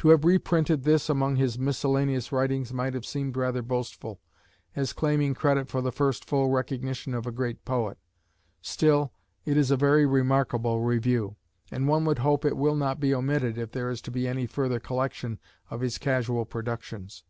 To 0.00 0.08
have 0.08 0.24
reprinted 0.24 0.82
this 0.82 1.08
among 1.08 1.36
his 1.36 1.56
miscellaneous 1.56 2.32
writings 2.32 2.72
might 2.72 2.94
have 2.94 3.06
seemed 3.06 3.36
rather 3.36 3.62
boastful, 3.62 4.20
as 4.74 4.92
claiming 4.92 5.34
credit 5.34 5.68
for 5.68 5.80
the 5.80 5.92
first 5.92 6.24
full 6.24 6.48
recognition 6.50 7.14
of 7.14 7.28
a 7.28 7.30
great 7.30 7.64
poet: 7.64 7.96
still 8.60 9.12
it 9.44 9.56
is 9.56 9.70
a 9.70 9.76
very 9.76 10.04
remarkable 10.04 10.80
review; 10.80 11.36
and 11.70 11.86
one 11.86 12.04
would 12.06 12.18
hope 12.18 12.44
it 12.44 12.56
will 12.56 12.74
not 12.74 12.98
be 12.98 13.14
omitted 13.14 13.56
if 13.56 13.70
there 13.70 13.88
is 13.88 14.02
to 14.02 14.10
be 14.10 14.26
any 14.26 14.48
further 14.48 14.80
collection 14.80 15.38
of 15.70 15.80
his 15.80 15.96
casual 15.96 16.44
productions. 16.44 17.22